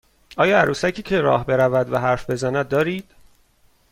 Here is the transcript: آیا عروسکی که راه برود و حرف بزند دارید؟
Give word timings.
آیا 0.37 0.59
عروسکی 0.59 1.03
که 1.03 1.21
راه 1.21 1.45
برود 1.45 1.93
و 1.93 1.99
حرف 1.99 2.29
بزند 2.29 2.67
دارید؟ 2.67 3.09